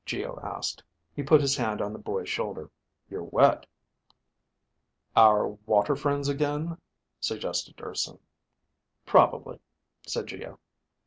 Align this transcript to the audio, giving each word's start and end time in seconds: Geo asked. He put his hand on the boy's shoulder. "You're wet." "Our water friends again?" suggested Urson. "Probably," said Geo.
Geo 0.03 0.39
asked. 0.41 0.81
He 1.15 1.21
put 1.21 1.41
his 1.41 1.57
hand 1.57 1.79
on 1.79 1.93
the 1.93 1.99
boy's 1.99 2.27
shoulder. 2.27 2.71
"You're 3.07 3.21
wet." 3.21 3.67
"Our 5.15 5.49
water 5.67 5.95
friends 5.95 6.27
again?" 6.27 6.79
suggested 7.19 7.79
Urson. 7.79 8.17
"Probably," 9.05 9.59
said 10.07 10.25
Geo. 10.25 10.59